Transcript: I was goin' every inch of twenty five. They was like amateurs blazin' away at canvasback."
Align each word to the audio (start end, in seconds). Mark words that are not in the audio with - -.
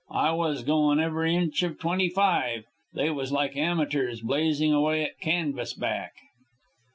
I 0.15 0.31
was 0.31 0.63
goin' 0.63 0.99
every 0.99 1.35
inch 1.35 1.61
of 1.61 1.77
twenty 1.77 2.09
five. 2.09 2.63
They 2.91 3.11
was 3.11 3.31
like 3.31 3.55
amateurs 3.55 4.21
blazin' 4.21 4.73
away 4.73 5.03
at 5.03 5.19
canvasback." 5.21 6.13